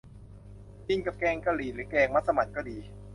[0.87, 2.77] กินกับแกงกะหรี่ หรือแกงมัสหมั่นก็ดี